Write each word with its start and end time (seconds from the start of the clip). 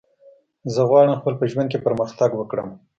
زه 0.73 0.81
غواړم 0.89 1.19
خپل 1.19 1.33
په 1.37 1.45
ژوند 1.51 1.67
کی 1.71 1.79
پرمختګ 1.85 2.29
وکړم 2.35 2.69